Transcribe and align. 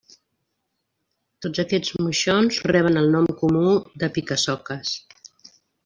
Tots 1.45 1.61
aquests 1.63 1.93
moixons 1.99 2.59
reben 2.73 2.99
el 3.05 3.13
nom 3.17 3.31
comú 3.43 3.79
de 4.05 4.13
pica-soques. 4.17 5.01